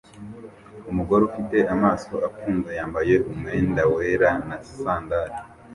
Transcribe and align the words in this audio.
Umugore 0.91 1.21
ufite 1.29 1.57
amaso 1.73 2.13
afunze 2.27 2.69
yambaye 2.79 3.13
umwenda 3.31 3.81
wera 3.93 4.29
na 4.47 4.57
sandal 4.75 5.29